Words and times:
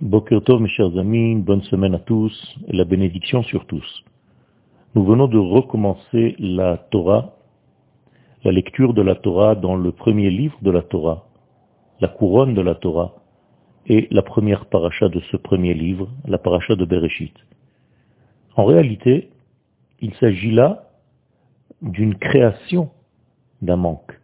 Boker 0.00 0.44
Tov, 0.44 0.60
mes 0.60 0.68
chers 0.68 0.96
amis, 0.96 1.34
bonne 1.34 1.62
semaine 1.62 1.96
à 1.96 1.98
tous 1.98 2.56
et 2.68 2.72
la 2.76 2.84
bénédiction 2.84 3.42
sur 3.42 3.66
tous. 3.66 4.04
Nous 4.94 5.04
venons 5.04 5.26
de 5.26 5.38
recommencer 5.38 6.36
la 6.38 6.76
Torah, 6.76 7.34
la 8.44 8.52
lecture 8.52 8.94
de 8.94 9.02
la 9.02 9.16
Torah 9.16 9.56
dans 9.56 9.74
le 9.74 9.90
premier 9.90 10.30
livre 10.30 10.56
de 10.62 10.70
la 10.70 10.82
Torah, 10.82 11.26
la 11.98 12.06
couronne 12.06 12.54
de 12.54 12.60
la 12.60 12.76
Torah 12.76 13.16
et 13.88 14.06
la 14.12 14.22
première 14.22 14.66
paracha 14.66 15.08
de 15.08 15.18
ce 15.32 15.36
premier 15.36 15.74
livre, 15.74 16.08
la 16.26 16.38
paracha 16.38 16.76
de 16.76 16.84
Bereshit. 16.84 17.34
En 18.54 18.66
réalité, 18.66 19.30
il 20.00 20.14
s'agit 20.14 20.52
là 20.52 20.90
d'une 21.82 22.14
création 22.14 22.90
d'un 23.62 23.76
manque. 23.76 24.16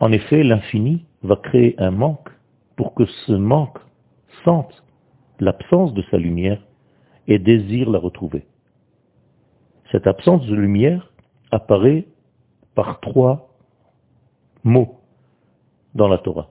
En 0.00 0.10
effet, 0.10 0.42
l'infini 0.42 1.04
va 1.22 1.36
créer 1.36 1.76
un 1.78 1.92
manque 1.92 2.30
pour 2.74 2.94
que 2.94 3.04
ce 3.04 3.32
manque 3.32 3.78
l'absence 5.40 5.94
de 5.94 6.02
sa 6.10 6.16
lumière 6.16 6.60
et 7.26 7.38
désire 7.38 7.90
la 7.90 7.98
retrouver. 7.98 8.46
Cette 9.92 10.06
absence 10.06 10.46
de 10.46 10.54
lumière 10.54 11.12
apparaît 11.50 12.06
par 12.74 13.00
trois 13.00 13.50
mots 14.64 15.00
dans 15.94 16.08
la 16.08 16.18
Torah. 16.18 16.50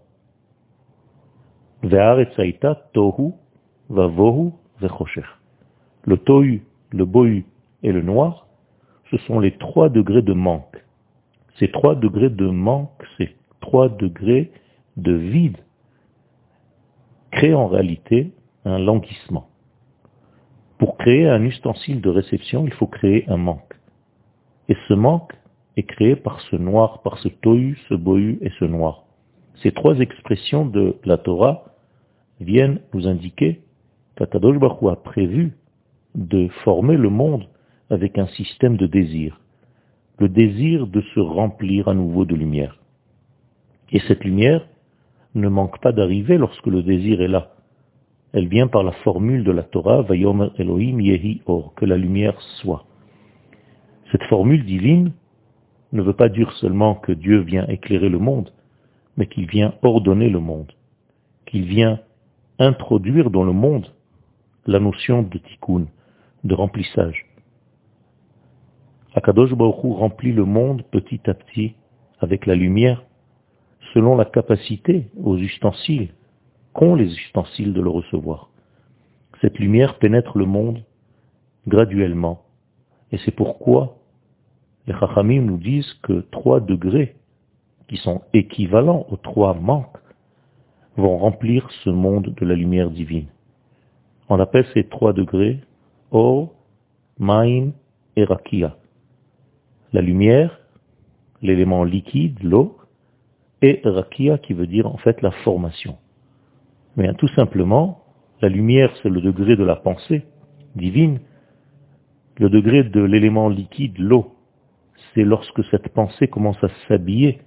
Le 6.03 6.17
tohu, 6.17 6.63
le 6.91 7.05
bohu 7.05 7.45
et 7.83 7.91
le 7.91 8.01
noir, 8.01 8.47
ce 9.11 9.17
sont 9.19 9.39
les 9.39 9.57
trois 9.57 9.89
degrés 9.89 10.21
de 10.21 10.33
manque. 10.33 10.83
Ces 11.59 11.71
trois 11.71 11.95
degrés 11.95 12.29
de 12.29 12.47
manque, 12.47 13.03
ces 13.17 13.35
trois 13.61 13.89
degrés 13.89 14.51
de 14.97 15.13
vide 15.13 15.57
crée 17.31 17.53
en 17.53 17.67
réalité 17.67 18.31
un 18.65 18.79
languissement. 18.79 19.47
Pour 20.77 20.97
créer 20.97 21.27
un 21.27 21.43
ustensile 21.43 22.01
de 22.01 22.09
réception, 22.09 22.65
il 22.65 22.73
faut 22.73 22.87
créer 22.87 23.27
un 23.29 23.37
manque. 23.37 23.73
Et 24.69 24.75
ce 24.87 24.93
manque 24.93 25.33
est 25.75 25.83
créé 25.83 26.15
par 26.15 26.41
ce 26.41 26.55
noir, 26.55 27.01
par 27.01 27.17
ce 27.19 27.29
tohu, 27.29 27.77
ce 27.89 27.93
bohu 27.93 28.37
et 28.41 28.51
ce 28.59 28.65
noir. 28.65 29.05
Ces 29.63 29.71
trois 29.71 29.97
expressions 29.99 30.65
de 30.65 30.97
la 31.03 31.17
Torah 31.17 31.65
viennent 32.39 32.79
nous 32.93 33.07
indiquer 33.07 33.61
qu'Atadosh 34.15 34.57
Baruch 34.57 34.91
a 34.91 34.95
prévu 34.95 35.57
de 36.15 36.47
former 36.63 36.97
le 36.97 37.09
monde 37.09 37.47
avec 37.89 38.17
un 38.17 38.27
système 38.27 38.77
de 38.77 38.87
désir. 38.87 39.39
Le 40.19 40.29
désir 40.29 40.87
de 40.87 41.01
se 41.13 41.19
remplir 41.19 41.87
à 41.87 41.93
nouveau 41.93 42.25
de 42.25 42.35
lumière. 42.35 42.79
Et 43.91 43.99
cette 44.07 44.23
lumière, 44.23 44.67
ne 45.37 45.49
manque 45.49 45.79
pas 45.79 45.91
d'arriver 45.91 46.37
lorsque 46.37 46.67
le 46.67 46.83
désir 46.83 47.21
est 47.21 47.27
là. 47.27 47.51
Elle 48.33 48.47
vient 48.47 48.67
par 48.67 48.83
la 48.83 48.91
formule 48.91 49.43
de 49.43 49.51
la 49.51 49.63
Torah, 49.63 50.01
Vayomer 50.01 50.49
Elohim 50.57 50.99
Yehi 50.99 51.41
Or, 51.45 51.73
que 51.75 51.85
la 51.85 51.97
lumière 51.97 52.39
soit. 52.61 52.85
Cette 54.11 54.23
formule 54.23 54.65
divine 54.65 55.13
ne 55.93 56.01
veut 56.01 56.13
pas 56.13 56.29
dire 56.29 56.51
seulement 56.53 56.95
que 56.95 57.11
Dieu 57.11 57.39
vient 57.39 57.65
éclairer 57.67 58.09
le 58.09 58.19
monde, 58.19 58.51
mais 59.15 59.27
qu'il 59.27 59.47
vient 59.47 59.73
ordonner 59.81 60.29
le 60.29 60.39
monde, 60.39 60.71
qu'il 61.45 61.65
vient 61.65 61.99
introduire 62.59 63.29
dans 63.29 63.43
le 63.43 63.53
monde 63.53 63.87
la 64.65 64.79
notion 64.79 65.23
de 65.23 65.37
tikkun, 65.37 65.85
de 66.43 66.53
remplissage. 66.53 67.25
Akadosh 69.15 69.53
Baruch 69.53 69.81
remplit 69.81 70.33
le 70.33 70.45
monde 70.45 70.83
petit 70.91 71.21
à 71.29 71.33
petit 71.33 71.73
avec 72.19 72.45
la 72.45 72.55
lumière 72.55 73.03
selon 73.93 74.15
la 74.15 74.25
capacité 74.25 75.07
aux 75.21 75.37
ustensiles 75.37 76.09
qu'ont 76.73 76.95
les 76.95 77.11
ustensiles 77.13 77.73
de 77.73 77.81
le 77.81 77.89
recevoir. 77.89 78.49
Cette 79.41 79.59
lumière 79.59 79.97
pénètre 79.99 80.37
le 80.37 80.45
monde 80.45 80.83
graduellement. 81.67 82.43
Et 83.11 83.17
c'est 83.19 83.31
pourquoi 83.35 83.97
les 84.87 84.93
Chachamim 84.93 85.41
nous 85.41 85.57
disent 85.57 85.93
que 86.03 86.21
trois 86.31 86.59
degrés, 86.59 87.15
qui 87.87 87.97
sont 87.97 88.21
équivalents 88.33 89.05
aux 89.09 89.17
trois 89.17 89.53
manques, 89.53 89.97
vont 90.95 91.17
remplir 91.17 91.69
ce 91.83 91.89
monde 91.89 92.33
de 92.35 92.45
la 92.45 92.55
lumière 92.55 92.89
divine. 92.89 93.27
On 94.29 94.39
appelle 94.39 94.65
ces 94.73 94.83
trois 94.85 95.13
degrés 95.13 95.59
Or, 96.11 96.53
Maïm 97.19 97.73
et 98.15 98.23
Rakia. 98.23 98.77
La 99.93 100.01
lumière, 100.01 100.59
l'élément 101.41 101.83
liquide, 101.83 102.41
l'eau, 102.43 102.77
et 103.61 103.81
rakia 103.83 104.37
qui 104.37 104.53
veut 104.53 104.67
dire 104.67 104.87
en 104.87 104.97
fait 104.97 105.21
la 105.21 105.31
formation. 105.31 105.97
Mais 106.95 107.13
tout 107.13 107.27
simplement, 107.29 108.03
la 108.41 108.49
lumière 108.49 108.91
c'est 109.01 109.09
le 109.09 109.21
degré 109.21 109.55
de 109.55 109.63
la 109.63 109.75
pensée 109.75 110.23
divine, 110.75 111.19
le 112.37 112.49
degré 112.49 112.83
de 112.83 113.01
l'élément 113.01 113.49
liquide, 113.49 113.97
l'eau, 113.97 114.35
c'est 115.13 115.23
lorsque 115.23 115.63
cette 115.65 115.89
pensée 115.89 116.27
commence 116.27 116.63
à 116.63 116.69
s'habiller 116.87 117.41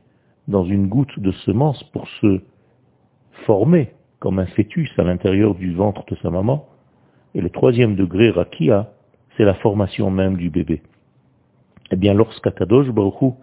dans 0.49 0.65
une 0.65 0.89
goutte 0.89 1.19
de 1.19 1.31
semence 1.31 1.83
pour 1.93 2.09
se 2.21 2.41
former 3.47 3.93
comme 4.19 4.39
un 4.39 4.47
fœtus 4.47 4.91
à 4.99 5.03
l'intérieur 5.03 5.55
du 5.55 5.73
ventre 5.73 6.05
de 6.07 6.17
sa 6.17 6.31
maman. 6.31 6.67
Et 7.35 7.41
le 7.41 7.51
troisième 7.51 7.95
degré, 7.95 8.31
rakia, 8.31 8.93
c'est 9.37 9.45
la 9.45 9.55
formation 9.55 10.11
même 10.11 10.37
du 10.37 10.51
bébé. 10.51 10.83
Eh 11.93 11.97
bien, 11.97 12.15
lorsqu'Akadosh 12.15 12.89
Baruch 12.91 13.35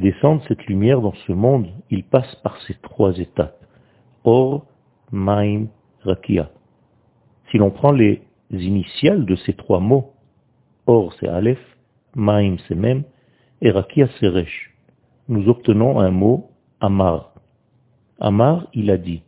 descendre 0.00 0.42
cette 0.48 0.64
lumière 0.66 1.00
dans 1.00 1.14
ce 1.26 1.32
monde, 1.32 1.68
il 1.90 2.04
passe 2.04 2.34
par 2.36 2.60
ces 2.62 2.74
trois 2.74 3.18
étapes. 3.18 3.58
Or, 4.24 4.66
Maim, 5.12 5.66
Rakia. 6.02 6.50
Si 7.50 7.58
l'on 7.58 7.70
prend 7.70 7.92
les 7.92 8.22
initiales 8.50 9.24
de 9.24 9.36
ces 9.36 9.52
trois 9.52 9.80
mots, 9.80 10.12
Or 10.86 11.14
c'est 11.18 11.28
Aleph, 11.28 11.60
Maim 12.14 12.56
c'est 12.68 12.74
Mem, 12.74 13.04
et 13.62 13.70
Rakia 13.70 14.08
c'est 14.18 14.28
Resh, 14.28 14.74
nous 15.28 15.48
obtenons 15.48 16.00
un 16.00 16.10
mot 16.10 16.50
Amar. 16.80 17.32
Amar, 18.20 18.66
il 18.74 18.90
a 18.90 18.98
dit, 18.98 19.22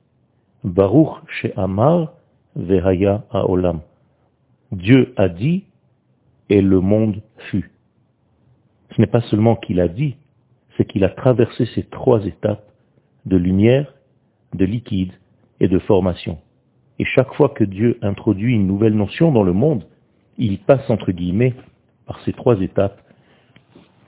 Baruch 0.64 1.22
chez 1.40 1.54
Amar, 1.56 2.12
Vehaya 2.54 3.24
Haolam. 3.30 3.80
Dieu 4.72 5.14
a 5.16 5.28
dit, 5.28 5.64
et 6.48 6.60
le 6.60 6.80
monde 6.80 7.22
fut. 7.50 7.70
Ce 8.94 9.00
n'est 9.00 9.06
pas 9.06 9.22
seulement 9.22 9.56
qu'il 9.56 9.80
a 9.80 9.88
dit, 9.88 10.16
c'est 10.76 10.86
qu'il 10.86 11.04
a 11.04 11.08
traversé 11.08 11.66
ces 11.74 11.84
trois 11.84 12.24
étapes 12.26 12.64
de 13.24 13.36
lumière, 13.36 13.92
de 14.54 14.64
liquide 14.64 15.12
et 15.60 15.68
de 15.68 15.78
formation. 15.78 16.38
Et 16.98 17.04
chaque 17.04 17.34
fois 17.34 17.50
que 17.50 17.64
Dieu 17.64 17.98
introduit 18.02 18.54
une 18.54 18.66
nouvelle 18.66 18.94
notion 18.94 19.32
dans 19.32 19.42
le 19.42 19.52
monde, 19.52 19.84
il 20.38 20.58
passe 20.58 20.88
entre 20.90 21.12
guillemets 21.12 21.54
par 22.06 22.20
ces 22.20 22.32
trois 22.32 22.60
étapes. 22.60 23.00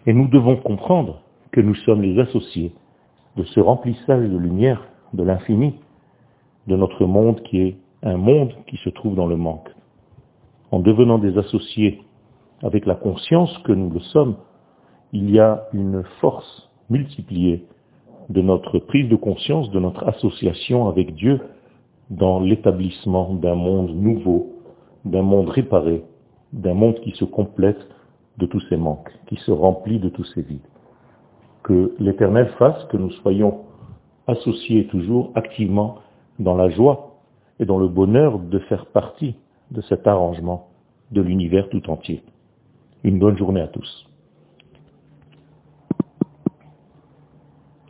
Et 0.07 0.13
nous 0.13 0.29
devons 0.29 0.57
comprendre 0.57 1.23
que 1.53 1.61
nous 1.61 1.75
sommes 1.75 2.03
les 2.03 2.19
associés 2.21 2.73
de 3.37 3.45
ce 3.45 3.61
remplissage 3.61 4.29
de 4.29 4.37
lumière 4.37 4.87
de 5.13 5.23
l'infini, 5.23 5.75
de 6.67 6.77
notre 6.77 7.07
monde 7.07 7.43
qui 7.43 7.61
est 7.61 7.77
un 8.03 8.17
monde 8.17 8.55
qui 8.67 8.77
se 8.79 8.91
trouve 8.91 9.17
dans 9.17 9.27
le 9.27 9.37
manque. 9.37 9.69
En 10.71 10.81
devenant 10.81 11.19
des 11.19 11.37
associés 11.39 12.03
avec 12.63 12.87
la 12.87 12.95
conscience 12.95 13.57
que 13.65 13.73
nous 13.73 13.91
le 13.91 14.01
sommes, 14.01 14.37
il 15.13 15.31
y 15.31 15.39
a 15.39 15.65
une 15.73 16.03
force 16.21 16.69
multipliée 16.91 17.65
de 18.29 18.43
notre 18.43 18.79
prise 18.79 19.09
de 19.09 19.17
conscience, 19.17 19.71
de 19.71 19.81
notre 19.81 20.07
association 20.07 20.89
avec 20.89 21.15
Dieu 21.15 21.41
dans 22.11 22.41
l'établissement 22.41 23.35
d'un 23.35 23.55
monde 23.55 23.95
nouveau, 23.95 24.53
d'un 25.05 25.23
monde 25.23 25.49
réparé, 25.49 26.05
d'un 26.53 26.75
monde 26.75 27.01
qui 27.01 27.13
se 27.13 27.25
complète 27.25 27.81
de 28.39 28.47
tous 28.47 28.61
ses 28.69 28.77
manques, 28.77 29.11
qui 29.27 29.37
se 29.37 29.51
remplit 29.51 29.99
de 29.99 30.09
tous 30.09 30.25
ses 30.35 30.43
vides. 30.43 30.61
Que 31.63 31.95
l'Éternel 31.99 32.49
fasse 32.59 32.85
que 32.87 32.97
nous 32.97 33.11
soyons 33.11 33.63
associés 34.27 34.87
toujours 34.87 35.33
activement 35.35 35.97
dans 36.39 36.55
la 36.55 36.69
joie 36.69 37.17
et 37.59 37.65
dans 37.65 37.79
le 37.79 37.89
bonheur 37.89 38.39
de 38.39 38.59
faire 38.61 38.87
partie 38.87 39.35
de 39.71 39.81
cet 39.83 40.07
arrangement 40.07 40.69
de 41.11 41.21
l'univers 41.21 41.69
tout 41.71 41.91
entier. 41.91 42.23
Une 43.05 43.19
bonne 43.19 43.37
journée 43.37 43.61
à 43.61 43.69
tous. 43.69 44.08